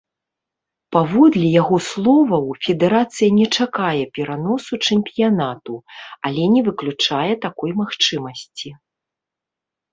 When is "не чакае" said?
3.41-4.01